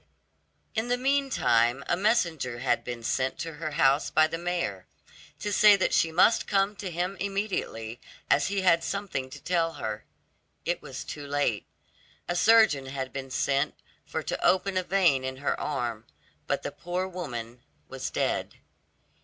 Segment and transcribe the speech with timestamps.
[0.73, 4.87] In the meantime a messenger had been sent to her house by the mayor,
[5.37, 9.73] to say that she must come to him immediately, as he had something to tell
[9.73, 10.03] her.
[10.65, 11.67] It was too late;
[12.27, 16.05] a surgeon had been sent for to open a vein in her arm,
[16.47, 18.55] but the poor woman was dead.